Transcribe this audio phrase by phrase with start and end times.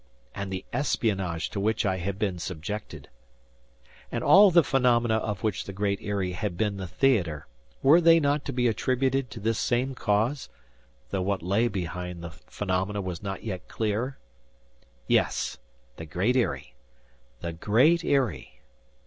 [0.33, 3.07] And the espionage to which I had been subjected!
[4.11, 7.45] And all the phenomena of which the Great Eyrie had been the theater,
[7.83, 12.99] were they not to be attributed to this same cause—though what lay behind the phenomena
[12.99, 14.17] was not yet clear?
[15.05, 15.59] Yes,
[15.97, 16.73] the Great Eyrie!
[17.41, 18.59] The Great Eyrie!